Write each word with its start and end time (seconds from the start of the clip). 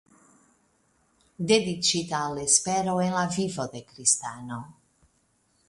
Dediĉita 1.51 2.23
al 2.29 2.41
espero 2.45 2.97
en 3.05 3.13
la 3.19 3.27
vivo 3.37 3.69
de 3.77 3.85
kristano. 3.93 4.59